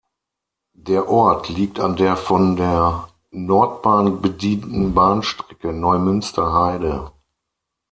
Der 0.79 1.07
Ort 1.09 1.47
liegt 1.49 1.79
an 1.79 1.95
der 1.95 2.17
von 2.17 2.55
der 2.55 3.07
Nordbahn 3.29 4.19
bedienten 4.19 4.95
Bahnstrecke 4.95 5.73
Neumünster–Heide. 5.73 7.11